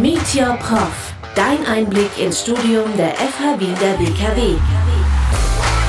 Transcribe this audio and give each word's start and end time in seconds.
Meet 0.00 0.36
Your 0.36 0.56
Prof. 0.58 1.12
Dein 1.34 1.66
Einblick 1.66 2.16
ins 2.20 2.42
Studium 2.42 2.84
der 2.96 3.16
FH 3.16 3.58
Wien 3.58 3.74
der 3.80 3.98
WKW. 3.98 4.56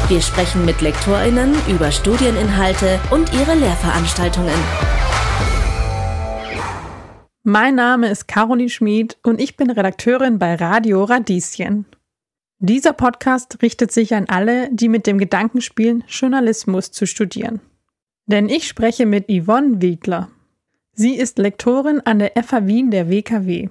Wir 0.08 0.20
sprechen 0.20 0.66
mit 0.66 0.82
LektorInnen 0.82 1.54
über 1.68 1.92
Studieninhalte 1.92 3.00
und 3.12 3.32
ihre 3.34 3.54
Lehrveranstaltungen. 3.54 4.56
Mein 7.44 7.76
Name 7.76 8.10
ist 8.10 8.28
Caroline 8.28 8.72
Schmid 8.72 9.20
und 9.22 9.40
ich 9.40 9.58
bin 9.58 9.70
Redakteurin 9.70 10.40
bei 10.40 10.56
Radio 10.56 11.04
Radieschen. 11.04 11.86
Dieser 12.58 12.94
Podcast 12.94 13.62
richtet 13.62 13.92
sich 13.92 14.16
an 14.16 14.26
alle, 14.28 14.70
die 14.72 14.90
mit 14.90 15.06
dem 15.06 15.20
Gedanken 15.20 15.62
spielen, 15.62 16.04
Journalismus 16.08 16.90
zu 16.90 17.06
studieren. 17.06 17.60
Denn 18.26 18.50
ich 18.50 18.68
spreche 18.68 19.06
mit 19.06 19.28
Yvonne 19.30 19.84
Wiedler. 19.84 20.30
Sie 20.94 21.16
ist 21.16 21.38
Lektorin 21.38 22.02
an 22.06 22.18
der 22.18 22.32
FH 22.42 22.66
Wien 22.66 22.90
der 22.90 23.12
WKW. 23.12 23.70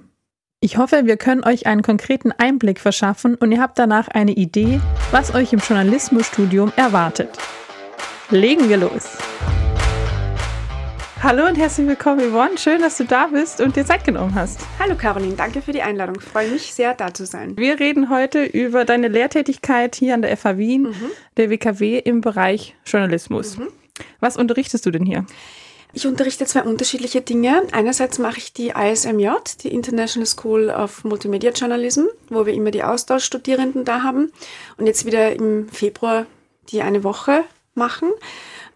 Ich 0.61 0.75
hoffe, 0.75 1.05
wir 1.05 1.15
können 1.15 1.45
euch 1.45 1.67
einen 1.67 1.83
konkreten 1.83 2.33
Einblick 2.33 2.81
verschaffen 2.81 3.35
und 3.35 3.53
ihr 3.53 3.61
habt 3.61 3.79
danach 3.79 4.09
eine 4.09 4.33
Idee, 4.33 4.81
was 5.09 5.33
euch 5.33 5.53
im 5.53 5.59
Journalismusstudium 5.59 6.73
erwartet. 6.75 7.29
Legen 8.29 8.67
wir 8.67 8.75
los! 8.75 9.17
Hallo 11.23 11.47
und 11.47 11.57
herzlich 11.57 11.87
willkommen, 11.87 12.29
Yvonne. 12.29 12.57
Schön, 12.57 12.81
dass 12.81 12.97
du 12.97 13.05
da 13.05 13.27
bist 13.27 13.61
und 13.61 13.77
dir 13.77 13.85
Zeit 13.85 14.03
genommen 14.03 14.35
hast. 14.35 14.59
Hallo 14.79 14.95
Caroline, 14.95 15.35
danke 15.35 15.61
für 15.61 15.71
die 15.71 15.81
Einladung. 15.81 16.17
Ich 16.17 16.25
freue 16.25 16.51
mich 16.51 16.73
sehr, 16.73 16.93
da 16.93 17.13
zu 17.13 17.25
sein. 17.25 17.55
Wir 17.55 17.79
reden 17.79 18.09
heute 18.09 18.43
über 18.43 18.83
deine 18.83 19.07
Lehrtätigkeit 19.07 19.95
hier 19.95 20.13
an 20.13 20.21
der 20.21 20.35
FH 20.35 20.57
Wien, 20.57 20.81
mhm. 20.81 21.11
der 21.37 21.49
WKW 21.51 21.99
im 21.99 22.19
Bereich 22.19 22.75
Journalismus. 22.85 23.57
Mhm. 23.57 23.69
Was 24.19 24.35
unterrichtest 24.35 24.85
du 24.85 24.91
denn 24.91 25.05
hier? 25.05 25.25
Ich 25.91 26.05
unterrichte 26.05 26.45
zwei 26.45 26.61
unterschiedliche 26.63 27.21
Dinge. 27.21 27.63
Einerseits 27.71 28.19
mache 28.19 28.37
ich 28.37 28.53
die 28.53 28.69
ISMJ, 28.69 29.29
die 29.63 29.73
International 29.73 30.27
School 30.27 30.69
of 30.69 31.03
Multimedia 31.03 31.51
Journalism, 31.51 32.05
wo 32.29 32.45
wir 32.45 32.53
immer 32.53 32.71
die 32.71 32.83
Austauschstudierenden 32.83 33.85
da 33.85 34.03
haben 34.03 34.31
und 34.77 34.85
jetzt 34.85 35.05
wieder 35.05 35.33
im 35.33 35.67
Februar 35.69 36.27
die 36.69 36.83
eine 36.83 37.03
Woche 37.03 37.43
machen. 37.73 38.11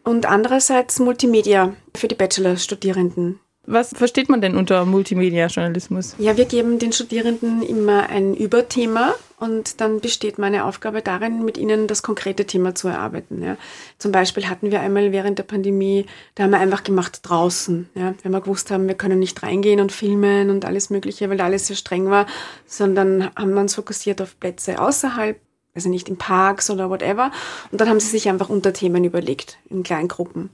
Und 0.04 0.26
andererseits 0.26 1.00
Multimedia 1.00 1.76
für 1.96 2.08
die 2.08 2.16
Bachelorstudierenden. 2.16 3.40
Was 3.66 3.92
versteht 3.96 4.28
man 4.28 4.42
denn 4.42 4.58
unter 4.58 4.86
Multimedia-Journalismus? 4.86 6.16
Ja, 6.18 6.36
wir 6.36 6.44
geben 6.44 6.80
den 6.80 6.92
Studierenden 6.92 7.62
immer 7.62 8.10
ein 8.10 8.36
Überthema 8.36 9.16
und 9.40 9.80
dann 9.80 10.02
besteht 10.02 10.38
meine 10.38 10.66
Aufgabe 10.66 11.02
darin, 11.02 11.46
mit 11.46 11.58
ihnen 11.58 11.88
das 11.88 12.04
konkrete 12.04 12.46
Thema 12.46 12.76
zu 12.76 12.90
erarbeiten. 12.90 13.42
Ja. 13.42 13.56
Zum 14.00 14.12
Beispiel 14.12 14.50
hatten 14.50 14.70
wir 14.70 14.82
einmal 14.82 15.14
während 15.14 15.40
der 15.40 15.44
Pandemie, 15.44 16.06
da 16.36 16.44
haben 16.44 16.52
wir 16.52 16.60
einfach 16.60 16.84
gemacht 16.84 17.20
draußen. 17.24 17.90
Ja. 17.96 18.14
Wenn 18.22 18.34
wir 18.34 18.42
gewusst 18.42 18.70
haben, 18.70 18.88
wir 18.88 18.96
können 18.96 19.20
nicht 19.20 19.44
reingehen 19.44 19.80
und 19.80 19.94
filmen 19.94 20.50
und 20.50 20.66
alles 20.66 20.90
Mögliche, 20.90 21.30
weil 21.30 21.40
alles 21.40 21.68
sehr 21.68 21.78
streng 21.78 22.10
war, 22.10 22.26
sondern 22.66 23.34
haben 23.36 23.54
wir 23.54 23.62
uns 23.62 23.76
fokussiert 23.76 24.22
auf 24.22 24.38
Plätze 24.42 24.80
außerhalb 24.80 25.38
also 25.76 25.90
nicht 25.90 26.10
in 26.10 26.18
Parks 26.18 26.70
oder 26.70 26.90
whatever. 26.90 27.32
Und 27.72 27.82
dann 27.82 27.90
haben 27.90 28.00
sie 28.00 28.10
sich 28.10 28.30
einfach 28.30 28.50
Unterthemen 28.50 29.04
überlegt, 29.04 29.58
in 29.70 29.84
Kleingruppen. 29.84 30.50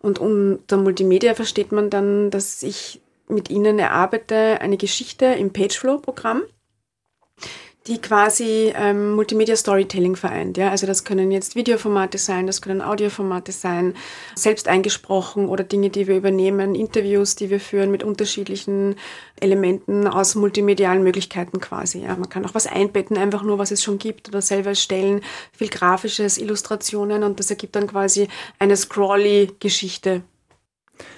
Und 0.00 0.18
unter 0.18 0.76
Multimedia 0.76 1.34
versteht 1.34 1.72
man 1.72 1.90
dann, 1.90 2.30
dass 2.30 2.62
ich 2.62 3.00
mit 3.28 3.50
ihnen 3.50 3.78
erarbeite 3.78 4.60
eine 4.60 4.76
Geschichte 4.76 5.26
im 5.26 5.52
Pageflow-Programm 5.52 6.42
die 7.86 7.98
quasi 7.98 8.72
ähm, 8.76 9.14
Multimedia 9.14 9.56
Storytelling 9.56 10.14
vereint. 10.14 10.58
Ja? 10.58 10.70
Also 10.70 10.86
das 10.86 11.04
können 11.04 11.30
jetzt 11.30 11.56
Videoformate 11.56 12.18
sein, 12.18 12.46
das 12.46 12.60
können 12.60 12.82
Audioformate 12.82 13.52
sein, 13.52 13.94
selbst 14.34 14.68
eingesprochen 14.68 15.48
oder 15.48 15.64
Dinge, 15.64 15.88
die 15.88 16.06
wir 16.06 16.16
übernehmen, 16.16 16.74
Interviews, 16.74 17.36
die 17.36 17.48
wir 17.48 17.58
führen 17.58 17.90
mit 17.90 18.04
unterschiedlichen 18.04 18.96
Elementen 19.40 20.06
aus 20.06 20.34
multimedialen 20.34 21.02
Möglichkeiten 21.02 21.58
quasi. 21.60 22.00
Ja? 22.00 22.16
Man 22.16 22.28
kann 22.28 22.44
auch 22.44 22.54
was 22.54 22.66
einbetten, 22.66 23.16
einfach 23.16 23.42
nur, 23.42 23.58
was 23.58 23.70
es 23.70 23.82
schon 23.82 23.98
gibt 23.98 24.28
oder 24.28 24.42
selber 24.42 24.70
erstellen, 24.70 25.22
viel 25.52 25.68
grafisches, 25.68 26.36
Illustrationen 26.36 27.22
und 27.22 27.40
das 27.40 27.48
ergibt 27.48 27.76
dann 27.76 27.86
quasi 27.86 28.28
eine 28.58 28.76
scrolly-Geschichte. 28.76 30.22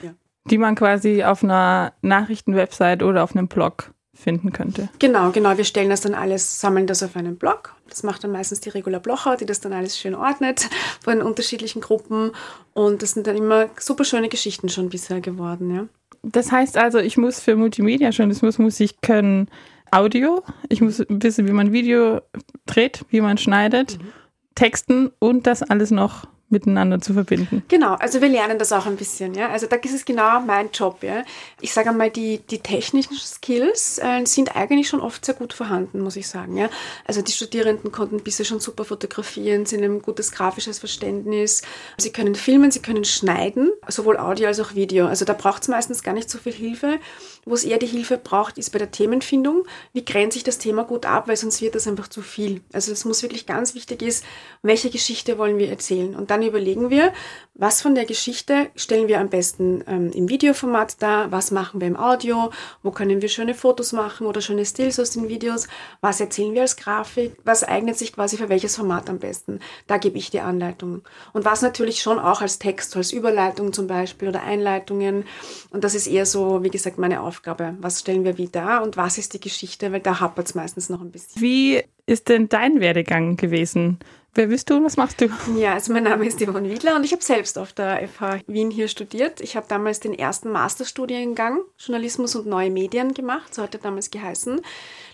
Ja. 0.02 0.14
Die 0.44 0.58
man 0.58 0.76
quasi 0.76 1.24
auf 1.24 1.42
einer 1.42 1.92
Nachrichtenwebsite 2.02 3.04
oder 3.04 3.24
auf 3.24 3.34
einem 3.34 3.48
Blog 3.48 3.92
finden 4.14 4.52
könnte. 4.52 4.88
Genau, 4.98 5.30
genau. 5.30 5.56
Wir 5.56 5.64
stellen 5.64 5.90
das 5.90 6.02
dann 6.02 6.14
alles, 6.14 6.60
sammeln 6.60 6.86
das 6.86 7.02
auf 7.02 7.16
einen 7.16 7.36
Blog. 7.36 7.74
Das 7.88 8.02
macht 8.02 8.24
dann 8.24 8.32
meistens 8.32 8.60
die 8.60 8.68
Regula 8.68 8.98
Blocher, 8.98 9.36
die 9.36 9.46
das 9.46 9.60
dann 9.60 9.72
alles 9.72 9.98
schön 9.98 10.14
ordnet 10.14 10.68
von 11.02 11.22
unterschiedlichen 11.22 11.80
Gruppen. 11.80 12.32
Und 12.74 13.02
das 13.02 13.12
sind 13.12 13.26
dann 13.26 13.36
immer 13.36 13.68
super 13.78 14.04
schöne 14.04 14.28
Geschichten 14.28 14.68
schon 14.68 14.90
bisher 14.90 15.20
geworden, 15.20 15.74
ja. 15.74 15.86
Das 16.22 16.52
heißt 16.52 16.76
also, 16.76 16.98
ich 16.98 17.16
muss 17.16 17.40
für 17.40 17.56
Multimedia-Journalismus 17.56 18.58
muss 18.58 18.78
ich 18.78 19.00
können 19.00 19.48
Audio, 19.90 20.42
ich 20.68 20.80
muss 20.80 21.04
wissen, 21.08 21.48
wie 21.48 21.52
man 21.52 21.72
Video 21.72 22.20
dreht, 22.64 23.04
wie 23.10 23.20
man 23.20 23.38
schneidet, 23.38 23.98
mhm. 23.98 24.12
Texten 24.54 25.10
und 25.18 25.46
das 25.46 25.62
alles 25.62 25.90
noch 25.90 26.26
miteinander 26.52 27.00
zu 27.00 27.14
verbinden. 27.14 27.62
Genau, 27.68 27.94
also 27.94 28.20
wir 28.20 28.28
lernen 28.28 28.58
das 28.58 28.72
auch 28.72 28.86
ein 28.86 28.96
bisschen. 28.96 29.34
Ja? 29.34 29.48
Also 29.48 29.66
da 29.66 29.76
ist 29.76 29.94
es 29.94 30.04
genau 30.04 30.40
mein 30.40 30.70
Job. 30.72 31.02
Ja? 31.02 31.24
Ich 31.60 31.72
sage 31.72 31.90
einmal, 31.90 32.10
die, 32.10 32.38
die 32.38 32.58
technischen 32.58 33.16
Skills 33.16 33.98
äh, 33.98 34.24
sind 34.24 34.54
eigentlich 34.54 34.88
schon 34.88 35.00
oft 35.00 35.24
sehr 35.24 35.34
gut 35.34 35.52
vorhanden, 35.52 36.00
muss 36.00 36.16
ich 36.16 36.28
sagen. 36.28 36.56
Ja? 36.56 36.68
Also 37.06 37.22
die 37.22 37.32
Studierenden 37.32 37.90
konnten 37.90 38.22
bisher 38.22 38.44
schon 38.44 38.60
super 38.60 38.84
fotografieren, 38.84 39.66
sie 39.66 39.76
haben 39.76 39.96
ein 39.96 40.02
gutes 40.02 40.32
grafisches 40.32 40.78
Verständnis, 40.78 41.62
sie 41.98 42.12
können 42.12 42.34
filmen, 42.34 42.70
sie 42.70 42.80
können 42.80 43.04
schneiden, 43.04 43.72
sowohl 43.88 44.16
Audio 44.18 44.48
als 44.48 44.60
auch 44.60 44.74
Video. 44.74 45.06
Also 45.06 45.24
da 45.24 45.32
braucht 45.32 45.62
es 45.62 45.68
meistens 45.68 46.02
gar 46.02 46.12
nicht 46.12 46.30
so 46.30 46.38
viel 46.38 46.52
Hilfe. 46.52 46.98
Wo 47.44 47.54
es 47.54 47.64
eher 47.64 47.78
die 47.78 47.86
Hilfe 47.86 48.18
braucht, 48.18 48.56
ist 48.56 48.70
bei 48.70 48.78
der 48.78 48.92
Themenfindung. 48.92 49.64
Wie 49.92 50.04
grenze 50.04 50.38
ich 50.38 50.44
das 50.44 50.58
Thema 50.58 50.84
gut 50.84 51.06
ab, 51.06 51.26
weil 51.26 51.36
sonst 51.36 51.60
wird 51.60 51.74
das 51.74 51.88
einfach 51.88 52.06
zu 52.06 52.22
viel. 52.22 52.60
Also 52.72 52.92
es 52.92 53.04
muss 53.04 53.22
wirklich 53.22 53.46
ganz 53.46 53.74
wichtig 53.74 54.02
ist, 54.02 54.24
welche 54.62 54.90
Geschichte 54.90 55.38
wollen 55.38 55.58
wir 55.58 55.68
erzählen. 55.68 56.14
Und 56.14 56.30
dann 56.30 56.41
überlegen 56.48 56.90
wir, 56.90 57.12
was 57.54 57.82
von 57.82 57.94
der 57.94 58.06
Geschichte 58.06 58.70
stellen 58.76 59.08
wir 59.08 59.20
am 59.20 59.28
besten 59.28 59.84
ähm, 59.86 60.10
im 60.12 60.28
Videoformat 60.28 61.02
dar, 61.02 61.30
was 61.30 61.50
machen 61.50 61.80
wir 61.80 61.88
im 61.88 61.96
Audio, 61.96 62.50
wo 62.82 62.90
können 62.90 63.20
wir 63.20 63.28
schöne 63.28 63.54
Fotos 63.54 63.92
machen 63.92 64.26
oder 64.26 64.40
schöne 64.40 64.64
Stills 64.64 64.98
aus 64.98 65.10
den 65.10 65.28
Videos, 65.28 65.68
was 66.00 66.20
erzählen 66.20 66.54
wir 66.54 66.62
als 66.62 66.76
Grafik, 66.76 67.36
was 67.44 67.62
eignet 67.62 67.98
sich 67.98 68.14
quasi 68.14 68.36
für 68.36 68.48
welches 68.48 68.76
Format 68.76 69.10
am 69.10 69.18
besten. 69.18 69.60
Da 69.86 69.98
gebe 69.98 70.16
ich 70.18 70.30
die 70.30 70.40
Anleitung. 70.40 71.02
Und 71.32 71.44
was 71.44 71.62
natürlich 71.62 72.00
schon 72.00 72.18
auch 72.18 72.40
als 72.40 72.58
Text, 72.58 72.96
als 72.96 73.12
Überleitung 73.12 73.72
zum 73.72 73.86
Beispiel 73.86 74.28
oder 74.28 74.42
Einleitungen. 74.42 75.24
Und 75.70 75.84
das 75.84 75.94
ist 75.94 76.06
eher 76.06 76.26
so, 76.26 76.62
wie 76.62 76.70
gesagt, 76.70 76.98
meine 76.98 77.20
Aufgabe. 77.20 77.76
Was 77.80 78.00
stellen 78.00 78.24
wir 78.24 78.38
wie 78.38 78.48
dar 78.48 78.82
und 78.82 78.96
was 78.96 79.18
ist 79.18 79.34
die 79.34 79.40
Geschichte, 79.40 79.92
weil 79.92 80.00
da 80.00 80.20
hapert 80.20 80.46
es 80.46 80.54
meistens 80.54 80.88
noch 80.88 81.00
ein 81.00 81.10
bisschen. 81.10 81.42
Wie 81.42 81.82
ist 82.06 82.28
denn 82.28 82.48
dein 82.48 82.80
Werdegang 82.80 83.36
gewesen? 83.36 83.98
Wer 84.34 84.46
bist 84.46 84.70
du 84.70 84.76
und 84.76 84.84
was 84.84 84.96
machst 84.96 85.20
du? 85.20 85.28
Ja, 85.58 85.74
also 85.74 85.92
mein 85.92 86.04
Name 86.04 86.26
ist 86.26 86.40
Yvonne 86.40 86.70
Wiedler 86.70 86.96
und 86.96 87.04
ich 87.04 87.12
habe 87.12 87.22
selbst 87.22 87.58
auf 87.58 87.74
der 87.74 88.08
FH 88.08 88.40
Wien 88.46 88.70
hier 88.70 88.88
studiert. 88.88 89.42
Ich 89.42 89.56
habe 89.56 89.66
damals 89.68 90.00
den 90.00 90.14
ersten 90.14 90.50
Masterstudiengang 90.50 91.60
Journalismus 91.78 92.34
und 92.34 92.46
neue 92.46 92.70
Medien 92.70 93.12
gemacht, 93.12 93.54
so 93.54 93.62
hat 93.62 93.74
er 93.74 93.80
damals 93.80 94.10
geheißen. 94.10 94.62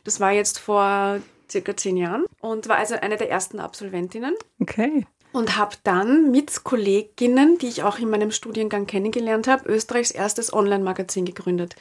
Das 0.05 0.21
war 0.21 0.31
jetzt 0.31 0.61
vor 0.61 1.21
circa 1.51 1.77
zehn 1.77 1.97
Jahren 1.97 2.27
und 2.41 2.69
war 2.69 2.77
also 2.77 2.95
eine 2.95 3.17
der 3.17 3.29
ersten 3.29 3.59
Absolventinnen. 3.59 4.34
Okay. 4.61 5.05
Und 5.33 5.56
habe 5.56 5.77
dann 5.83 6.31
mit 6.31 6.62
Kolleginnen, 6.62 7.59
die 7.59 7.67
ich 7.67 7.83
auch 7.83 7.99
in 7.99 8.11
meinem 8.11 8.31
Studiengang 8.31 8.87
kennengelernt 8.87 9.49
habe, 9.49 9.69
Österreichs 9.69 10.12
erstes 10.12 10.53
Online-Magazin 10.53 11.25
gegründet. 11.25 11.75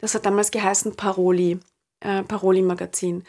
Das 0.00 0.14
hat 0.14 0.26
damals 0.26 0.50
geheißen 0.50 0.96
Paroli, 0.96 1.58
äh, 2.00 2.22
Paroli-Magazin. 2.22 3.24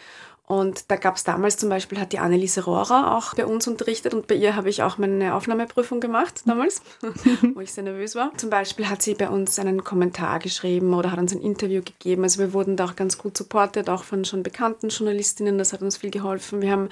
Und 0.48 0.92
da 0.92 0.96
gab 0.96 1.16
es 1.16 1.24
damals 1.24 1.58
zum 1.58 1.70
Beispiel, 1.70 2.00
hat 2.00 2.12
die 2.12 2.20
Anneliese 2.20 2.66
Rohrer 2.66 3.16
auch 3.16 3.34
bei 3.34 3.46
uns 3.46 3.68
unterrichtet 3.68 4.14
und 4.14 4.28
bei 4.28 4.36
ihr 4.36 4.56
habe 4.56 4.70
ich 4.70 4.84
auch 4.84 5.00
meine 5.00 5.34
Aufnahmeprüfung 5.34 6.00
gemacht 6.00 6.44
damals, 6.46 6.82
wo 7.56 7.62
ich 7.62 7.74
sehr 7.74 7.84
nervös 7.84 8.14
war. 8.14 8.32
Zum 8.38 8.52
Beispiel 8.52 8.88
hat 8.88 9.02
sie 9.02 9.16
bei 9.16 9.30
uns 9.30 9.58
einen 9.58 9.84
Kommentar 9.84 10.38
geschrieben 10.40 10.94
oder 10.94 11.12
hat 11.12 11.20
uns 11.20 11.34
ein 11.34 11.42
Interview 11.42 11.82
gegeben. 11.82 12.24
Also 12.24 12.40
wir 12.40 12.54
wurden 12.54 12.78
da 12.78 12.86
auch 12.86 12.96
ganz 12.96 13.18
gut 13.18 13.36
supportet, 13.36 13.90
auch 13.90 14.04
von 14.04 14.24
schon 14.24 14.44
bekannten 14.44 14.90
Journalistinnen. 14.90 15.58
Das 15.58 15.74
hat 15.74 15.82
uns 15.82 15.98
viel 15.98 16.12
geholfen. 16.12 16.62
Wir 16.62 16.72
haben 16.72 16.90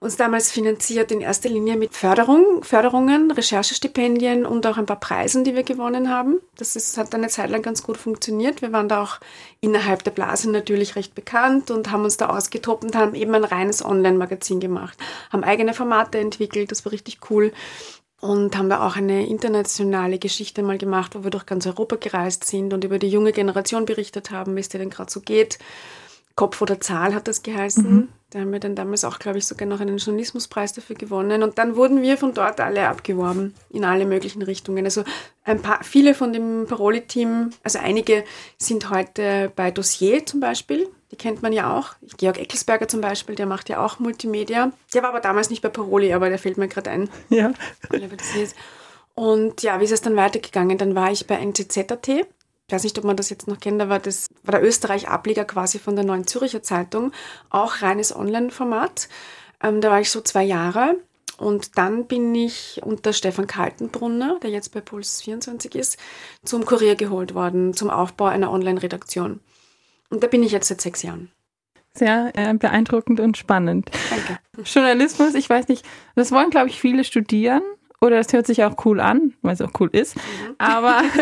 uns 0.00 0.16
damals 0.16 0.50
finanziert 0.50 1.12
in 1.12 1.20
erster 1.20 1.50
Linie 1.50 1.76
mit 1.76 1.94
Förderung, 1.94 2.64
Förderungen, 2.64 3.30
Recherchestipendien 3.30 4.46
und 4.46 4.66
auch 4.66 4.78
ein 4.78 4.86
paar 4.86 4.98
Preisen, 4.98 5.44
die 5.44 5.54
wir 5.54 5.62
gewonnen 5.62 6.08
haben. 6.08 6.40
Das 6.56 6.74
ist, 6.74 6.96
hat 6.96 7.14
eine 7.14 7.28
Zeit 7.28 7.50
lang 7.50 7.60
ganz 7.60 7.82
gut 7.82 7.98
funktioniert. 7.98 8.62
Wir 8.62 8.72
waren 8.72 8.88
da 8.88 9.02
auch 9.02 9.20
innerhalb 9.60 10.02
der 10.02 10.12
Blase 10.12 10.50
natürlich 10.50 10.96
recht 10.96 11.14
bekannt 11.14 11.70
und 11.70 11.90
haben 11.90 12.04
uns 12.04 12.16
da 12.16 12.30
ausgetobt 12.30 12.82
und 12.82 12.96
haben 12.96 13.14
eben 13.14 13.34
ein 13.34 13.44
reines 13.44 13.84
Online-Magazin 13.84 14.58
gemacht, 14.58 14.98
haben 15.30 15.44
eigene 15.44 15.74
Formate 15.74 16.18
entwickelt, 16.18 16.70
das 16.70 16.86
war 16.86 16.92
richtig 16.92 17.18
cool. 17.28 17.52
Und 18.22 18.56
haben 18.56 18.68
wir 18.68 18.82
auch 18.82 18.96
eine 18.96 19.26
internationale 19.26 20.18
Geschichte 20.18 20.62
mal 20.62 20.76
gemacht, 20.76 21.14
wo 21.14 21.24
wir 21.24 21.30
durch 21.30 21.46
ganz 21.46 21.66
Europa 21.66 21.96
gereist 21.96 22.44
sind 22.44 22.72
und 22.72 22.84
über 22.84 22.98
die 22.98 23.08
junge 23.08 23.32
Generation 23.32 23.86
berichtet 23.86 24.30
haben, 24.30 24.56
wie 24.56 24.60
es 24.60 24.68
dir 24.68 24.78
denn 24.78 24.90
gerade 24.90 25.10
so 25.10 25.20
geht. 25.20 25.58
Kopf 26.36 26.60
oder 26.60 26.80
Zahl 26.80 27.14
hat 27.14 27.28
das 27.28 27.42
geheißen. 27.42 27.90
Mhm 27.90 28.08
Da 28.30 28.38
haben 28.38 28.52
wir 28.52 28.60
dann 28.60 28.76
damals 28.76 29.04
auch, 29.04 29.18
glaube 29.18 29.38
ich, 29.38 29.46
sogar 29.46 29.66
noch 29.66 29.80
einen 29.80 29.98
Journalismuspreis 29.98 30.72
dafür 30.72 30.94
gewonnen. 30.94 31.42
Und 31.42 31.58
dann 31.58 31.74
wurden 31.74 32.00
wir 32.00 32.16
von 32.16 32.32
dort 32.32 32.60
alle 32.60 32.88
abgeworben, 32.88 33.54
in 33.70 33.84
alle 33.84 34.06
möglichen 34.06 34.42
Richtungen. 34.42 34.84
Also 34.84 35.02
ein 35.44 35.60
paar, 35.60 35.82
viele 35.82 36.14
von 36.14 36.32
dem 36.32 36.66
Paroli-Team, 36.68 37.50
also 37.64 37.80
einige 37.80 38.24
sind 38.56 38.88
heute 38.90 39.50
bei 39.56 39.72
Dossier 39.72 40.24
zum 40.24 40.38
Beispiel. 40.38 40.88
Die 41.10 41.16
kennt 41.16 41.42
man 41.42 41.52
ja 41.52 41.76
auch. 41.76 41.94
Georg 42.18 42.38
Eckelsberger 42.38 42.86
zum 42.86 43.00
Beispiel, 43.00 43.34
der 43.34 43.46
macht 43.46 43.68
ja 43.68 43.84
auch 43.84 43.98
Multimedia. 43.98 44.70
Der 44.94 45.02
war 45.02 45.08
aber 45.08 45.20
damals 45.20 45.50
nicht 45.50 45.60
bei 45.60 45.68
Paroli, 45.68 46.12
aber 46.12 46.28
der 46.28 46.38
fällt 46.38 46.56
mir 46.56 46.68
gerade 46.68 46.90
ein. 46.90 47.10
Ja. 47.30 47.52
Und 49.14 49.62
ja, 49.64 49.80
wie 49.80 49.84
ist 49.84 49.92
es 49.92 50.02
dann 50.02 50.14
weitergegangen? 50.14 50.78
Dann 50.78 50.94
war 50.94 51.10
ich 51.10 51.26
bei 51.26 51.34
NZZ.at 51.34 52.08
ich 52.70 52.72
weiß 52.72 52.84
nicht, 52.84 52.98
ob 52.98 53.04
man 53.04 53.16
das 53.16 53.30
jetzt 53.30 53.48
noch 53.48 53.58
kennt, 53.58 53.82
aber 53.82 53.98
das 53.98 54.28
war 54.44 54.52
der 54.52 54.62
Österreich-Ableger 54.62 55.44
quasi 55.44 55.80
von 55.80 55.96
der 55.96 56.04
Neuen 56.04 56.28
Zürcher 56.28 56.62
Zeitung, 56.62 57.10
auch 57.48 57.82
reines 57.82 58.14
Online-Format. 58.14 59.08
Ähm, 59.60 59.80
da 59.80 59.90
war 59.90 60.00
ich 60.00 60.08
so 60.08 60.20
zwei 60.20 60.44
Jahre 60.44 60.94
und 61.36 61.78
dann 61.78 62.06
bin 62.06 62.32
ich 62.32 62.80
unter 62.84 63.12
Stefan 63.12 63.48
Kaltenbrunner, 63.48 64.38
der 64.40 64.50
jetzt 64.50 64.72
bei 64.72 64.80
Puls 64.80 65.20
24 65.22 65.74
ist, 65.74 65.98
zum 66.44 66.64
Kurier 66.64 66.94
geholt 66.94 67.34
worden, 67.34 67.74
zum 67.74 67.90
Aufbau 67.90 68.26
einer 68.26 68.52
Online-Redaktion. 68.52 69.40
Und 70.08 70.22
da 70.22 70.28
bin 70.28 70.44
ich 70.44 70.52
jetzt 70.52 70.68
seit 70.68 70.80
sechs 70.80 71.02
Jahren. 71.02 71.32
Sehr 71.94 72.30
äh, 72.36 72.54
beeindruckend 72.54 73.18
und 73.18 73.36
spannend. 73.36 73.90
Danke. 74.10 74.38
Journalismus, 74.64 75.34
ich 75.34 75.50
weiß 75.50 75.66
nicht, 75.66 75.84
das 76.14 76.30
wollen, 76.30 76.50
glaube 76.50 76.68
ich, 76.68 76.80
viele 76.80 77.02
studieren. 77.02 77.62
Oder 78.00 78.20
es 78.20 78.32
hört 78.32 78.46
sich 78.46 78.62
auch 78.62 78.86
cool 78.86 79.00
an, 79.00 79.34
weil 79.42 79.54
es 79.54 79.60
auch 79.60 79.72
cool 79.80 79.90
ist. 79.92 80.14
Mhm. 80.14 80.54
Aber 80.58 81.02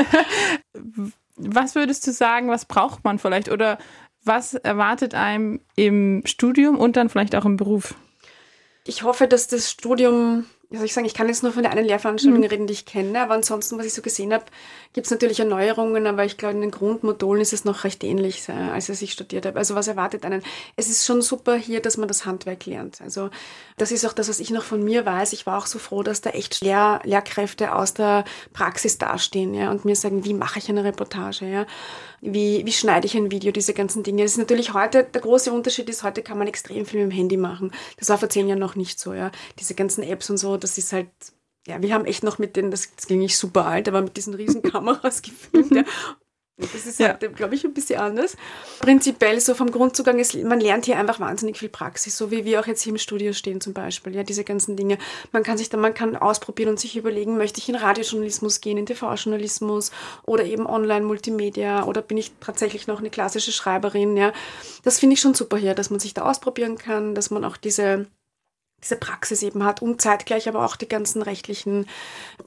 was 1.38 1.74
würdest 1.74 2.06
du 2.06 2.12
sagen, 2.12 2.48
was 2.48 2.64
braucht 2.64 3.04
man 3.04 3.18
vielleicht 3.18 3.50
oder 3.50 3.78
was 4.24 4.54
erwartet 4.54 5.14
einem 5.14 5.60
im 5.76 6.22
Studium 6.24 6.78
und 6.78 6.96
dann 6.96 7.08
vielleicht 7.08 7.34
auch 7.34 7.44
im 7.44 7.56
Beruf? 7.56 7.94
Ich 8.84 9.02
hoffe, 9.02 9.28
dass 9.28 9.48
das 9.48 9.70
Studium 9.70 10.46
wie 10.70 10.76
soll 10.76 10.84
ich 10.84 10.92
sagen, 10.92 11.06
ich 11.06 11.14
kann 11.14 11.28
jetzt 11.28 11.42
nur 11.42 11.52
von 11.52 11.62
der 11.62 11.72
einen 11.72 11.86
Lehrveranstaltung 11.86 12.40
mhm. 12.40 12.46
reden, 12.46 12.66
die 12.66 12.74
ich 12.74 12.84
kenne, 12.84 13.22
aber 13.22 13.32
ansonsten, 13.32 13.78
was 13.78 13.86
ich 13.86 13.94
so 13.94 14.02
gesehen 14.02 14.34
habe, 14.34 14.44
gibt 14.92 15.06
es 15.06 15.10
natürlich 15.10 15.40
Erneuerungen, 15.40 16.06
aber 16.06 16.26
ich 16.26 16.36
glaube, 16.36 16.56
in 16.56 16.60
den 16.60 16.70
Grundmodulen 16.70 17.40
ist 17.40 17.54
es 17.54 17.64
noch 17.64 17.84
recht 17.84 18.04
ähnlich, 18.04 18.46
äh, 18.50 18.52
als 18.52 18.90
ich 18.90 19.12
studiert 19.12 19.46
habe. 19.46 19.58
Also 19.58 19.74
was 19.74 19.88
erwartet 19.88 20.26
einen? 20.26 20.42
Es 20.76 20.90
ist 20.90 21.06
schon 21.06 21.22
super 21.22 21.56
hier, 21.56 21.80
dass 21.80 21.96
man 21.96 22.06
das 22.06 22.26
Handwerk 22.26 22.66
lernt. 22.66 23.00
Also 23.00 23.30
das 23.78 23.92
ist 23.92 24.04
auch 24.04 24.12
das, 24.12 24.28
was 24.28 24.40
ich 24.40 24.50
noch 24.50 24.62
von 24.62 24.84
mir 24.84 25.06
weiß. 25.06 25.32
Ich 25.32 25.46
war 25.46 25.56
auch 25.56 25.66
so 25.66 25.78
froh, 25.78 26.02
dass 26.02 26.20
da 26.20 26.30
echt 26.30 26.60
Lehr 26.60 27.00
Lehrkräfte 27.04 27.74
aus 27.74 27.94
der 27.94 28.24
Praxis 28.52 28.98
dastehen 28.98 29.54
ja, 29.54 29.70
und 29.70 29.86
mir 29.86 29.96
sagen, 29.96 30.26
wie 30.26 30.34
mache 30.34 30.58
ich 30.58 30.68
eine 30.68 30.84
Reportage, 30.84 31.46
ja? 31.46 31.66
Wie, 32.20 32.64
wie 32.64 32.72
schneide 32.72 33.06
ich 33.06 33.16
ein 33.16 33.30
Video, 33.30 33.52
diese 33.52 33.74
ganzen 33.74 34.02
Dinge. 34.02 34.22
Das 34.22 34.32
ist 34.32 34.38
natürlich 34.38 34.74
heute, 34.74 35.04
der 35.04 35.20
große 35.20 35.52
Unterschied 35.52 35.88
ist, 35.88 36.02
heute 36.02 36.22
kann 36.22 36.38
man 36.38 36.48
extrem 36.48 36.86
viel 36.86 37.04
mit 37.04 37.12
dem 37.12 37.16
Handy 37.16 37.36
machen. 37.36 37.72
Das 37.98 38.08
war 38.08 38.18
vor 38.18 38.28
zehn 38.28 38.48
Jahren 38.48 38.58
noch 38.58 38.76
nicht 38.76 38.98
so, 38.98 39.14
ja. 39.14 39.30
Diese 39.58 39.74
ganzen 39.74 40.02
Apps 40.02 40.30
und 40.30 40.36
so, 40.36 40.56
das 40.56 40.78
ist 40.78 40.92
halt, 40.92 41.08
ja, 41.66 41.80
wir 41.82 41.92
haben 41.94 42.04
echt 42.04 42.22
noch 42.22 42.38
mit 42.38 42.56
denen, 42.56 42.70
das, 42.70 42.94
das 42.94 43.06
ging 43.06 43.20
nicht 43.20 43.36
super 43.36 43.66
alt, 43.66 43.88
aber 43.88 44.02
mit 44.02 44.16
diesen 44.16 44.34
riesen 44.34 44.62
Kameras 44.62 45.22
gefilmt. 45.22 45.74
ja. 45.74 45.84
Das 46.60 46.86
ist 46.86 46.98
ja. 46.98 47.08
halt, 47.08 47.36
glaube 47.36 47.54
ich, 47.54 47.64
ein 47.64 47.72
bisschen 47.72 48.00
anders. 48.00 48.36
Prinzipiell 48.80 49.38
so 49.40 49.54
vom 49.54 49.70
Grundzugang 49.70 50.18
ist, 50.18 50.34
man 50.34 50.60
lernt 50.60 50.86
hier 50.86 50.98
einfach 50.98 51.20
wahnsinnig 51.20 51.56
viel 51.56 51.68
Praxis, 51.68 52.18
so 52.18 52.32
wie 52.32 52.44
wir 52.44 52.58
auch 52.58 52.66
jetzt 52.66 52.82
hier 52.82 52.92
im 52.92 52.98
Studio 52.98 53.32
stehen 53.32 53.60
zum 53.60 53.74
Beispiel. 53.74 54.14
Ja, 54.16 54.24
diese 54.24 54.42
ganzen 54.42 54.76
Dinge. 54.76 54.98
Man 55.30 55.44
kann 55.44 55.56
sich 55.56 55.70
dann, 55.70 55.80
man 55.80 55.94
kann 55.94 56.16
ausprobieren 56.16 56.70
und 56.70 56.80
sich 56.80 56.96
überlegen, 56.96 57.38
möchte 57.38 57.60
ich 57.60 57.68
in 57.68 57.76
Radiojournalismus 57.76 58.60
gehen, 58.60 58.76
in 58.76 58.86
TV-Journalismus 58.86 59.92
oder 60.26 60.44
eben 60.44 60.66
Online-Multimedia 60.66 61.84
oder 61.84 62.02
bin 62.02 62.18
ich 62.18 62.32
tatsächlich 62.40 62.88
noch 62.88 62.98
eine 62.98 63.10
klassische 63.10 63.52
Schreiberin. 63.52 64.16
Ja, 64.16 64.32
das 64.82 64.98
finde 64.98 65.14
ich 65.14 65.20
schon 65.20 65.34
super 65.34 65.58
hier, 65.58 65.74
dass 65.74 65.90
man 65.90 66.00
sich 66.00 66.12
da 66.12 66.22
ausprobieren 66.22 66.76
kann, 66.76 67.14
dass 67.14 67.30
man 67.30 67.44
auch 67.44 67.56
diese 67.56 68.06
diese 68.82 68.96
Praxis 68.96 69.42
eben 69.42 69.64
hat 69.64 69.82
und 69.82 70.00
zeitgleich 70.00 70.48
aber 70.48 70.64
auch 70.64 70.76
die 70.76 70.88
ganzen 70.88 71.22
rechtlichen 71.22 71.86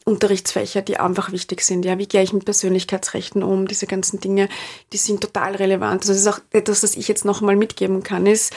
Unterrichtsfächer, 0.06 0.82
die 0.82 0.98
einfach 0.98 1.32
wichtig 1.32 1.62
sind. 1.62 1.84
Ja, 1.84 1.98
wie 1.98 2.08
gehe 2.08 2.24
ich 2.24 2.34
mit 2.34 2.46
Persönlichkeitsrechten 2.46 3.44
um? 3.44 3.68
Diese 3.68 3.86
ganzen 3.86 4.20
Dinge, 4.20 4.48
die 4.94 4.98
sind 4.98 5.22
total 5.22 5.56
relevant. 5.56 6.02
Also 6.02 6.14
das 6.14 6.22
ist 6.22 6.28
auch 6.28 6.40
etwas, 6.52 6.82
das 6.82 6.96
ich 6.96 7.08
jetzt 7.08 7.26
nochmal 7.26 7.56
mitgeben 7.56 8.04
kann, 8.04 8.26
ist, 8.26 8.54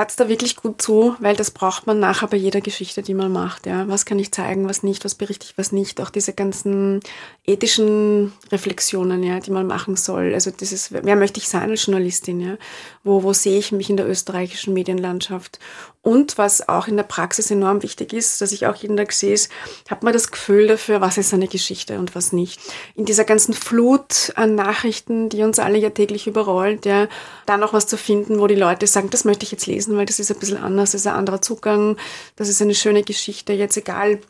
Hört 0.00 0.18
da 0.18 0.30
wirklich 0.30 0.56
gut 0.56 0.80
zu, 0.80 1.14
weil 1.18 1.36
das 1.36 1.50
braucht 1.50 1.86
man 1.86 2.00
nachher 2.00 2.26
bei 2.26 2.38
jeder 2.38 2.62
Geschichte, 2.62 3.02
die 3.02 3.12
man 3.12 3.30
macht. 3.30 3.66
Ja. 3.66 3.86
Was 3.86 4.06
kann 4.06 4.18
ich 4.18 4.32
zeigen, 4.32 4.66
was 4.66 4.82
nicht, 4.82 5.04
was 5.04 5.14
berichte 5.14 5.44
ich, 5.44 5.58
was 5.58 5.72
nicht. 5.72 6.00
Auch 6.00 6.08
diese 6.08 6.32
ganzen 6.32 7.00
ethischen 7.44 8.32
Reflexionen, 8.50 9.22
ja, 9.22 9.40
die 9.40 9.50
man 9.50 9.66
machen 9.66 9.96
soll. 9.96 10.32
Also 10.32 10.52
dieses, 10.52 10.90
wer 10.90 11.16
möchte 11.16 11.38
ich 11.38 11.50
sein 11.50 11.68
als 11.68 11.84
Journalistin? 11.84 12.40
Ja? 12.40 12.56
Wo, 13.04 13.22
wo 13.22 13.34
sehe 13.34 13.58
ich 13.58 13.72
mich 13.72 13.90
in 13.90 13.98
der 13.98 14.08
österreichischen 14.08 14.72
Medienlandschaft? 14.72 15.58
Und 16.02 16.38
was 16.38 16.66
auch 16.66 16.88
in 16.88 16.96
der 16.96 17.04
Praxis 17.04 17.50
enorm 17.50 17.82
wichtig 17.82 18.14
ist, 18.14 18.40
dass 18.40 18.52
ich 18.52 18.66
auch 18.66 18.74
jeden 18.76 18.96
Tag 18.96 19.12
sehe, 19.12 19.34
ist, 19.34 19.50
hat 19.90 20.02
man 20.02 20.14
das 20.14 20.30
Gefühl 20.30 20.66
dafür, 20.66 21.02
was 21.02 21.18
ist 21.18 21.34
eine 21.34 21.46
Geschichte 21.46 21.98
und 21.98 22.14
was 22.14 22.32
nicht. 22.32 22.58
In 22.94 23.04
dieser 23.04 23.24
ganzen 23.24 23.52
Flut 23.52 24.32
an 24.34 24.54
Nachrichten, 24.54 25.28
die 25.28 25.42
uns 25.42 25.58
alle 25.58 25.76
ja 25.76 25.90
täglich 25.90 26.26
überrollt, 26.26 26.86
ja, 26.86 27.06
da 27.44 27.58
noch 27.58 27.74
was 27.74 27.86
zu 27.86 27.98
finden, 27.98 28.40
wo 28.40 28.46
die 28.46 28.54
Leute 28.54 28.86
sagen, 28.86 29.10
das 29.10 29.26
möchte 29.26 29.44
ich 29.44 29.52
jetzt 29.52 29.66
lesen, 29.66 29.89
weil 29.96 30.06
das 30.06 30.18
ist 30.18 30.30
ein 30.30 30.38
bisschen 30.38 30.58
anders, 30.58 30.92
das 30.92 31.02
ist 31.02 31.06
ein 31.06 31.16
anderer 31.16 31.40
Zugang, 31.40 31.96
das 32.36 32.48
ist 32.48 32.60
eine 32.62 32.74
schöne 32.74 33.02
Geschichte, 33.02 33.52
jetzt 33.52 33.76
egal, 33.76 34.20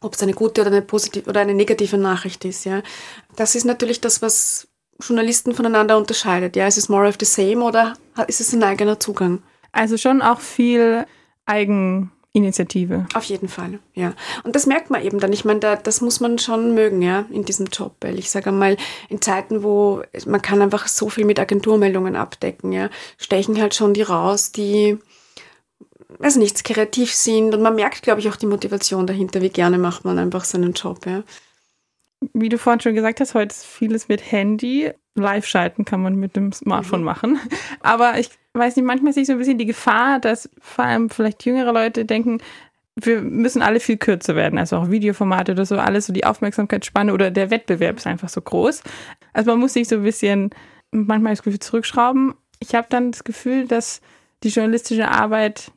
ob 0.00 0.14
es 0.14 0.22
eine 0.22 0.34
gute 0.34 0.60
oder 0.60 0.70
eine 0.70 0.82
positive 0.82 1.28
oder 1.28 1.40
eine 1.40 1.54
negative 1.54 1.98
Nachricht 1.98 2.44
ist, 2.44 2.64
ja. 2.64 2.82
Das 3.36 3.54
ist 3.54 3.64
natürlich 3.64 4.00
das, 4.00 4.22
was 4.22 4.68
Journalisten 5.00 5.54
voneinander 5.54 5.96
unterscheidet. 5.96 6.56
Ja, 6.56 6.66
ist 6.66 6.78
es 6.78 6.88
more 6.88 7.08
of 7.08 7.16
the 7.20 7.26
same 7.26 7.64
oder 7.64 7.94
ist 8.26 8.40
es 8.40 8.52
ein 8.52 8.62
eigener 8.62 8.98
Zugang? 8.98 9.42
Also 9.72 9.96
schon 9.96 10.22
auch 10.22 10.40
viel 10.40 11.06
Eigeninitiative. 12.38 13.06
Auf 13.14 13.24
jeden 13.24 13.48
Fall, 13.48 13.80
ja. 13.94 14.14
Und 14.44 14.54
das 14.54 14.66
merkt 14.66 14.90
man 14.90 15.02
eben 15.02 15.18
dann. 15.18 15.32
Ich 15.32 15.44
meine, 15.44 15.60
da, 15.60 15.76
das 15.76 16.00
muss 16.00 16.20
man 16.20 16.38
schon 16.38 16.74
mögen, 16.74 17.02
ja, 17.02 17.26
in 17.30 17.44
diesem 17.44 17.66
Job. 17.66 17.96
Weil 18.00 18.18
ich 18.18 18.30
sage 18.30 18.50
einmal, 18.50 18.76
in 19.08 19.20
Zeiten, 19.20 19.62
wo 19.62 20.02
man 20.26 20.40
kann 20.40 20.62
einfach 20.62 20.86
so 20.86 21.08
viel 21.08 21.24
mit 21.24 21.40
Agenturmeldungen 21.40 22.16
abdecken, 22.16 22.72
ja, 22.72 22.90
stechen 23.18 23.60
halt 23.60 23.74
schon 23.74 23.94
die 23.94 24.02
raus, 24.02 24.52
die 24.52 24.98
weiß 26.18 26.36
nichts, 26.36 26.62
kreativ 26.62 27.12
sind. 27.12 27.54
Und 27.54 27.62
man 27.62 27.74
merkt, 27.74 28.02
glaube 28.02 28.20
ich, 28.20 28.28
auch 28.28 28.36
die 28.36 28.46
Motivation 28.46 29.06
dahinter, 29.06 29.42
wie 29.42 29.50
gerne 29.50 29.78
macht 29.78 30.04
man 30.04 30.18
einfach 30.18 30.44
seinen 30.44 30.72
Job, 30.72 31.06
ja. 31.06 31.22
Wie 32.32 32.48
du 32.48 32.58
vorhin 32.58 32.80
schon 32.80 32.94
gesagt 32.94 33.20
hast, 33.20 33.34
heute 33.34 33.54
ist 33.54 33.64
vieles 33.64 34.08
mit 34.08 34.32
Handy. 34.32 34.92
Live-Schalten 35.14 35.84
kann 35.84 36.02
man 36.02 36.14
mit 36.16 36.36
dem 36.36 36.52
Smartphone 36.52 37.00
mhm. 37.00 37.06
machen. 37.06 37.40
Aber 37.80 38.18
ich 38.18 38.30
weiß 38.58 38.76
nicht, 38.76 38.84
manchmal 38.84 39.12
sehe 39.12 39.22
ich 39.22 39.26
so 39.26 39.32
ein 39.32 39.38
bisschen 39.38 39.58
die 39.58 39.66
Gefahr, 39.66 40.18
dass 40.20 40.50
vor 40.60 40.84
allem 40.84 41.10
vielleicht 41.10 41.44
jüngere 41.44 41.72
Leute 41.72 42.04
denken, 42.04 42.38
wir 42.96 43.22
müssen 43.22 43.62
alle 43.62 43.80
viel 43.80 43.96
kürzer 43.96 44.34
werden, 44.34 44.58
also 44.58 44.76
auch 44.76 44.90
Videoformate 44.90 45.52
oder 45.52 45.64
so, 45.64 45.76
alles 45.76 46.06
so 46.06 46.12
die 46.12 46.24
Aufmerksamkeitsspanne 46.24 47.12
oder 47.12 47.30
der 47.30 47.50
Wettbewerb 47.50 47.96
ist 47.96 48.06
einfach 48.06 48.28
so 48.28 48.40
groß. 48.40 48.82
Also 49.32 49.50
man 49.52 49.60
muss 49.60 49.74
sich 49.74 49.88
so 49.88 49.96
ein 49.96 50.02
bisschen 50.02 50.50
manchmal 50.90 51.32
das 51.32 51.42
Gefühl 51.42 51.60
zurückschrauben. 51.60 52.34
Ich 52.60 52.74
habe 52.74 52.88
dann 52.90 53.12
das 53.12 53.24
Gefühl, 53.24 53.66
dass 53.66 54.00
die 54.42 54.48
journalistische 54.48 55.08
Arbeit, 55.08 55.70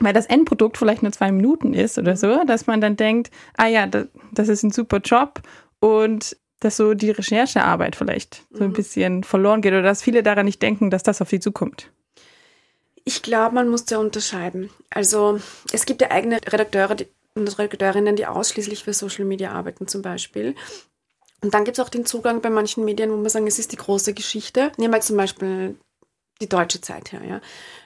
weil 0.00 0.12
das 0.12 0.26
Endprodukt 0.26 0.78
vielleicht 0.78 1.02
nur 1.02 1.12
zwei 1.12 1.32
Minuten 1.32 1.74
ist 1.74 1.98
oder 1.98 2.16
so, 2.16 2.44
dass 2.44 2.66
man 2.66 2.80
dann 2.80 2.96
denkt, 2.96 3.30
ah 3.56 3.66
ja, 3.66 3.86
das, 3.86 4.06
das 4.32 4.48
ist 4.48 4.62
ein 4.62 4.70
super 4.70 4.98
Job 4.98 5.42
und 5.80 6.36
dass 6.60 6.76
so 6.76 6.94
die 6.94 7.10
Recherchearbeit 7.10 7.96
vielleicht 7.96 8.46
so 8.50 8.64
ein 8.64 8.70
mhm. 8.70 8.74
bisschen 8.74 9.24
verloren 9.24 9.62
geht 9.62 9.72
oder 9.72 9.82
dass 9.82 10.02
viele 10.02 10.22
daran 10.22 10.46
nicht 10.46 10.62
denken, 10.62 10.90
dass 10.90 11.02
das 11.02 11.22
auf 11.22 11.28
sie 11.28 11.40
zukommt. 11.40 11.90
Ich 13.08 13.22
glaube, 13.22 13.54
man 13.54 13.70
muss 13.70 13.86
da 13.86 13.96
unterscheiden. 13.96 14.68
Also 14.90 15.40
es 15.72 15.86
gibt 15.86 16.02
ja 16.02 16.10
eigene 16.10 16.40
Redakteure 16.46 16.94
und 17.34 17.58
Redakteurinnen, 17.58 18.16
die 18.16 18.26
ausschließlich 18.26 18.84
für 18.84 18.92
Social 18.92 19.24
Media 19.24 19.50
arbeiten 19.50 19.88
zum 19.88 20.02
Beispiel. 20.02 20.54
Und 21.40 21.54
dann 21.54 21.64
gibt 21.64 21.78
es 21.78 21.82
auch 21.82 21.88
den 21.88 22.04
Zugang 22.04 22.42
bei 22.42 22.50
manchen 22.50 22.84
Medien, 22.84 23.10
wo 23.10 23.16
man 23.16 23.30
sagen, 23.30 23.46
es 23.46 23.58
ist 23.58 23.72
die 23.72 23.76
große 23.76 24.12
Geschichte. 24.12 24.72
Nehmen 24.76 24.92
wir 24.92 25.00
zum 25.00 25.16
Beispiel 25.16 25.76
die 26.40 26.48
deutsche 26.48 26.80
Zeit 26.80 27.12
her, 27.12 27.20
ja. 27.28 27.40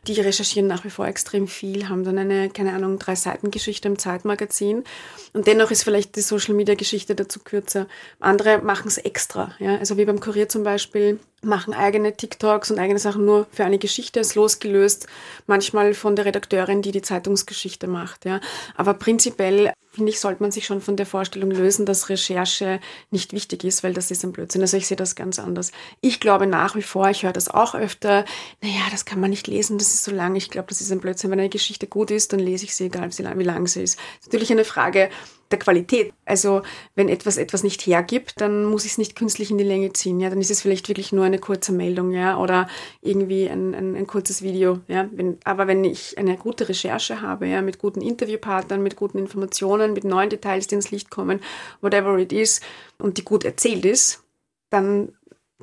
Die 0.06 0.20
recherchieren 0.20 0.66
nach 0.66 0.84
wie 0.84 0.90
vor 0.90 1.06
extrem 1.06 1.48
viel, 1.48 1.88
haben 1.88 2.04
dann 2.04 2.18
eine, 2.18 2.50
keine 2.50 2.74
Ahnung, 2.74 2.98
drei 2.98 3.14
Seiten 3.14 3.50
Geschichte 3.50 3.88
im 3.88 3.98
Zeitmagazin. 3.98 4.84
Und 5.32 5.46
dennoch 5.46 5.70
ist 5.70 5.84
vielleicht 5.84 6.16
die 6.16 6.20
Social 6.20 6.54
Media 6.54 6.74
Geschichte 6.74 7.14
dazu 7.14 7.40
kürzer. 7.40 7.86
Andere 8.20 8.58
machen 8.58 8.88
es 8.88 8.98
extra, 8.98 9.54
ja. 9.58 9.78
Also 9.78 9.96
wie 9.96 10.04
beim 10.04 10.20
Kurier 10.20 10.48
zum 10.48 10.64
Beispiel, 10.64 11.18
machen 11.42 11.72
eigene 11.72 12.16
TikToks 12.16 12.70
und 12.70 12.78
eigene 12.78 12.98
Sachen 12.98 13.24
nur 13.24 13.46
für 13.50 13.64
eine 13.64 13.78
Geschichte, 13.78 14.20
ist 14.20 14.34
losgelöst, 14.34 15.06
manchmal 15.46 15.94
von 15.94 16.14
der 16.14 16.26
Redakteurin, 16.26 16.82
die 16.82 16.92
die 16.92 17.02
Zeitungsgeschichte 17.02 17.86
macht, 17.86 18.26
ja. 18.26 18.40
Aber 18.76 18.94
prinzipiell 18.94 19.72
finde 19.92 20.10
ich, 20.10 20.20
sollte 20.20 20.42
man 20.42 20.50
sich 20.50 20.64
schon 20.64 20.80
von 20.80 20.96
der 20.96 21.06
Vorstellung 21.06 21.50
lösen, 21.50 21.84
dass 21.84 22.08
Recherche 22.08 22.80
nicht 23.10 23.32
wichtig 23.32 23.62
ist, 23.64 23.84
weil 23.84 23.92
das 23.92 24.10
ist 24.10 24.24
ein 24.24 24.32
Blödsinn. 24.32 24.62
Also 24.62 24.76
ich 24.76 24.86
sehe 24.86 24.96
das 24.96 25.14
ganz 25.14 25.38
anders. 25.38 25.70
Ich 26.00 26.18
glaube 26.18 26.46
nach 26.46 26.74
wie 26.74 26.82
vor, 26.82 27.10
ich 27.10 27.24
höre 27.24 27.32
das 27.32 27.48
auch 27.48 27.74
öfter, 27.74 28.24
naja, 28.62 28.82
das 28.90 29.04
kann 29.04 29.20
man 29.20 29.30
nicht 29.30 29.46
lesen, 29.46 29.78
das 29.78 29.94
ist 29.94 30.04
so 30.04 30.10
lang. 30.10 30.34
Ich 30.34 30.50
glaube, 30.50 30.68
das 30.68 30.80
ist 30.80 30.90
ein 30.90 31.00
Blödsinn. 31.00 31.30
Wenn 31.30 31.40
eine 31.40 31.48
Geschichte 31.50 31.86
gut 31.86 32.10
ist, 32.10 32.32
dann 32.32 32.40
lese 32.40 32.64
ich 32.64 32.74
sie, 32.74 32.86
egal 32.86 33.10
wie 33.12 33.44
lang 33.44 33.66
sie 33.66 33.82
ist. 33.82 33.98
Natürlich 34.24 34.50
eine 34.50 34.64
Frage 34.64 35.10
der 35.52 35.58
Qualität. 35.58 36.12
Also 36.24 36.62
wenn 36.94 37.08
etwas 37.08 37.36
etwas 37.36 37.62
nicht 37.62 37.86
hergibt, 37.86 38.40
dann 38.40 38.64
muss 38.64 38.84
ich 38.84 38.92
es 38.92 38.98
nicht 38.98 39.14
künstlich 39.14 39.50
in 39.50 39.58
die 39.58 39.64
Länge 39.64 39.92
ziehen. 39.92 40.18
Ja, 40.18 40.30
dann 40.30 40.40
ist 40.40 40.50
es 40.50 40.62
vielleicht 40.62 40.88
wirklich 40.88 41.12
nur 41.12 41.24
eine 41.24 41.38
kurze 41.38 41.72
Meldung, 41.72 42.12
ja, 42.12 42.38
oder 42.38 42.68
irgendwie 43.00 43.48
ein, 43.48 43.74
ein, 43.74 43.94
ein 43.94 44.06
kurzes 44.06 44.42
Video. 44.42 44.80
Ja, 44.88 45.08
wenn, 45.12 45.38
aber 45.44 45.66
wenn 45.66 45.84
ich 45.84 46.18
eine 46.18 46.36
gute 46.36 46.68
Recherche 46.68 47.20
habe, 47.20 47.46
ja, 47.46 47.62
mit 47.62 47.78
guten 47.78 48.00
Interviewpartnern, 48.00 48.82
mit 48.82 48.96
guten 48.96 49.18
Informationen, 49.18 49.92
mit 49.92 50.04
neuen 50.04 50.30
Details, 50.30 50.66
die 50.66 50.74
ins 50.74 50.90
Licht 50.90 51.10
kommen, 51.10 51.40
whatever 51.80 52.18
it 52.18 52.32
is, 52.32 52.60
und 52.98 53.18
die 53.18 53.24
gut 53.24 53.44
erzählt 53.44 53.84
ist, 53.84 54.24
dann 54.70 55.12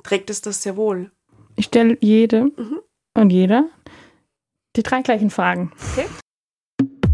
trägt 0.03 0.29
es 0.29 0.41
das 0.41 0.63
sehr 0.63 0.77
wohl. 0.77 1.11
Ich 1.55 1.65
stelle 1.65 1.97
jede 2.01 2.45
mhm. 2.45 2.79
und 3.15 3.31
jeder 3.31 3.69
die 4.75 4.83
drei 4.83 5.01
gleichen 5.01 5.29
Fragen. 5.29 5.71
Okay. 5.91 6.05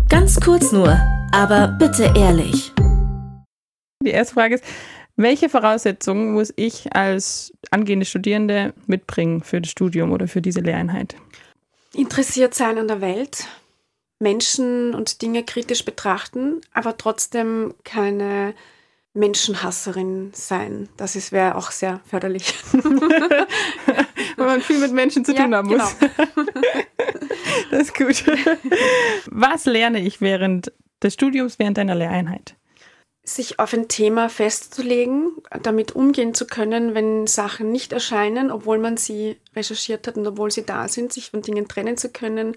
Ganz 0.10 0.40
kurz 0.40 0.72
nur, 0.72 1.00
aber 1.36 1.68
bitte 1.68 2.14
ehrlich. 2.16 2.72
Die 4.02 4.12
erste 4.12 4.36
Frage 4.36 4.56
ist, 4.56 4.64
welche 5.18 5.50
Voraussetzungen 5.50 6.32
muss 6.34 6.54
ich 6.56 6.96
als 6.96 7.52
angehende 7.72 8.06
Studierende 8.06 8.74
mitbringen 8.88 9.44
für 9.44 9.60
das 9.60 9.70
Studium 9.70 10.14
oder 10.14 10.30
für 10.30 10.42
diese 10.42 10.62
Lehreinheit? 10.62 11.16
Interessiert 11.94 12.54
sein 12.54 12.78
an 12.78 12.88
der 12.88 13.02
Welt, 13.02 13.48
Menschen 14.20 14.96
und 14.96 15.22
Dinge 15.22 15.44
kritisch 15.44 15.84
betrachten, 15.84 16.62
aber 16.74 16.98
trotzdem 16.98 17.74
keine 17.84 18.54
Menschenhasserin 19.14 20.32
sein. 20.34 20.88
Das 20.96 21.34
wäre 21.34 21.56
auch 21.56 21.72
sehr 21.72 22.00
förderlich. 22.06 22.54
Wenn 22.72 24.46
man 24.46 24.62
viel 24.62 24.80
mit 24.80 24.94
Menschen 24.94 25.26
zu 25.26 25.34
tun 25.34 25.54
haben 25.54 25.68
muss. 25.68 25.98
Genau. 26.00 26.14
das 27.72 27.82
ist 27.82 27.96
gut. 27.96 28.24
Was 29.28 29.66
lerne 29.66 30.00
ich 30.00 30.22
während 30.22 30.72
des 31.06 31.14
Studiums, 31.14 31.60
während 31.60 31.78
deiner 31.78 31.96
Lehreinheit? 31.96 32.56
Sich 33.24 33.60
auf 33.60 33.74
ein 33.74 33.88
Thema 33.88 34.30
festzulegen, 34.30 35.32
damit 35.64 35.94
umgehen 35.94 36.34
zu 36.34 36.46
können, 36.46 36.94
wenn 36.94 37.26
Sachen 37.26 37.72
nicht 37.72 37.94
erscheinen, 37.94 38.52
obwohl 38.52 38.78
man 38.78 38.98
sie 38.98 39.38
recherchiert 39.56 40.08
hat 40.08 40.18
und 40.18 40.28
obwohl 40.28 40.52
sie 40.52 40.66
da 40.66 40.88
sind, 40.88 41.14
sich 41.14 41.32
von 41.32 41.42
Dingen 41.42 41.68
trennen 41.68 41.98
zu 41.98 42.10
können 42.10 42.56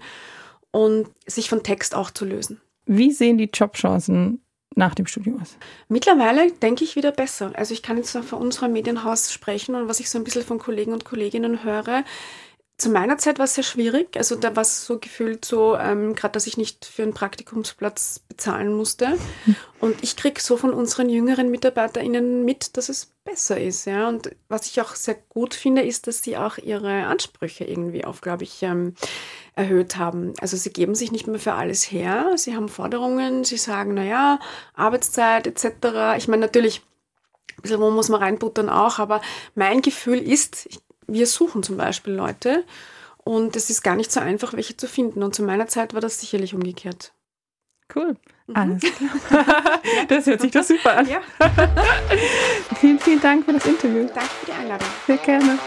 und 0.71 1.07
sich 1.25 1.49
von 1.49 1.63
Text 1.63 1.95
auch 1.95 2.11
zu 2.11 2.25
lösen. 2.25 2.61
Wie 2.85 3.11
sehen 3.11 3.37
die 3.37 3.49
Jobchancen 3.51 4.43
nach 4.75 4.93
dem 4.93 5.07
Studium 5.07 5.41
aus? 5.41 5.57
Mittlerweile 5.87 6.51
denke 6.51 6.83
ich 6.83 6.95
wieder 6.95 7.11
besser. 7.11 7.51
Also 7.55 7.73
ich 7.73 7.81
kann 7.81 7.97
jetzt 7.97 8.11
von 8.11 8.39
unserem 8.39 8.73
Medienhaus 8.73 9.31
sprechen 9.33 9.75
und 9.75 9.87
was 9.87 9.99
ich 9.99 10.09
so 10.09 10.19
ein 10.19 10.23
bisschen 10.23 10.43
von 10.43 10.59
Kollegen 10.59 10.93
und 10.93 11.05
Kolleginnen 11.05 11.63
höre, 11.63 12.03
zu 12.79 12.89
meiner 12.89 13.17
Zeit 13.17 13.39
war 13.39 13.45
es 13.45 13.55
sehr 13.55 13.63
schwierig. 13.63 14.15
Also 14.15 14.35
da 14.35 14.55
war 14.55 14.61
es 14.61 14.85
so 14.85 14.99
gefühlt 14.99 15.43
so, 15.43 15.75
ähm, 15.75 16.15
gerade 16.15 16.31
dass 16.31 16.47
ich 16.47 16.57
nicht 16.57 16.85
für 16.85 17.03
einen 17.03 17.13
Praktikumsplatz 17.13 18.21
bezahlen 18.27 18.73
musste. 18.73 19.17
Und 19.81 20.01
ich 20.01 20.15
kriege 20.15 20.41
so 20.41 20.55
von 20.55 20.73
unseren 20.73 21.09
jüngeren 21.09 21.51
MitarbeiterInnen 21.51 22.45
mit, 22.45 22.77
dass 22.77 22.89
es 22.89 23.13
besser 23.25 23.59
ist. 23.59 23.85
Ja? 23.85 24.07
Und 24.07 24.31
was 24.47 24.65
ich 24.67 24.79
auch 24.81 24.95
sehr 24.95 25.15
gut 25.27 25.53
finde, 25.53 25.81
ist, 25.81 26.07
dass 26.07 26.23
sie 26.23 26.37
auch 26.37 26.57
ihre 26.57 27.05
Ansprüche 27.05 27.65
irgendwie 27.65 28.05
auf, 28.05 28.21
glaube 28.21 28.43
ich, 28.43 28.63
ähm, 28.63 28.95
erhöht 29.55 29.97
haben. 29.97 30.33
Also 30.39 30.55
sie 30.55 30.71
geben 30.71 30.95
sich 30.95 31.11
nicht 31.11 31.27
mehr 31.27 31.39
für 31.39 31.53
alles 31.53 31.91
her. 31.91 32.31
Sie 32.37 32.55
haben 32.55 32.69
Forderungen, 32.69 33.43
sie 33.43 33.57
sagen, 33.57 33.93
naja, 33.93 34.39
Arbeitszeit 34.73 35.47
etc. 35.47 36.17
Ich 36.17 36.29
meine, 36.29 36.41
natürlich, 36.45 36.81
ein 37.57 37.61
bisschen 37.61 37.81
wo 37.81 37.91
muss 37.91 38.07
man 38.07 38.21
reinbuttern 38.21 38.69
auch, 38.69 38.99
aber 38.99 39.21
mein 39.53 39.81
Gefühl 39.81 40.19
ist, 40.19 40.65
ich 40.67 40.79
wir 41.13 41.27
suchen 41.27 41.63
zum 41.63 41.77
Beispiel 41.77 42.13
Leute 42.13 42.63
und 43.23 43.55
es 43.55 43.69
ist 43.69 43.83
gar 43.83 43.95
nicht 43.95 44.11
so 44.11 44.19
einfach, 44.19 44.53
welche 44.53 44.77
zu 44.77 44.87
finden. 44.87 45.23
Und 45.23 45.35
zu 45.35 45.43
meiner 45.43 45.67
Zeit 45.67 45.93
war 45.93 46.01
das 46.01 46.19
sicherlich 46.19 46.53
umgekehrt. 46.53 47.13
Cool. 47.93 48.15
Mhm. 48.47 48.55
Alles 48.55 48.81
klar. 48.81 49.81
das 50.07 50.25
hört 50.27 50.41
sich 50.41 50.51
doch 50.51 50.63
super 50.63 50.97
an. 50.97 51.07
Ja. 51.07 51.21
vielen, 52.79 52.99
vielen 52.99 53.21
Dank 53.21 53.45
für 53.45 53.53
das 53.53 53.65
Interview. 53.65 54.07
Danke 54.07 54.29
für 54.39 54.45
die 54.47 54.51
Einladung. 54.53 54.87
Sehr 55.07 55.17
gerne. 55.17 55.59